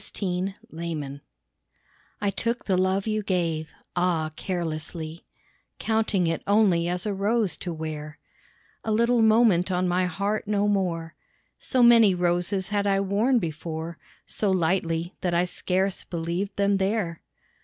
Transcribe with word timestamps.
THE 0.15 0.55
ROSE 0.73 1.19
I 2.21 2.31
took 2.31 2.65
the 2.65 2.75
love 2.75 3.05
you 3.05 3.21
gave, 3.21 3.71
Ah, 3.95 4.31
carelessly, 4.35 5.25
Counting 5.77 6.25
it 6.25 6.41
only 6.47 6.87
as 6.89 7.05
a 7.05 7.13
rose 7.13 7.55
to 7.57 7.71
wear 7.71 8.17
A 8.83 8.91
little 8.91 9.21
moment 9.21 9.71
on 9.71 9.87
my 9.87 10.07
heart 10.07 10.47
no 10.47 10.67
more, 10.67 11.13
So 11.59 11.83
many 11.83 12.15
roses 12.15 12.69
had 12.69 12.87
I 12.87 12.99
worn 12.99 13.37
before, 13.37 13.99
So 14.25 14.49
lightly 14.49 15.13
that 15.21 15.35
I 15.35 15.45
scarce 15.45 16.03
believed 16.03 16.55
them 16.55 16.77
there. 16.77 17.21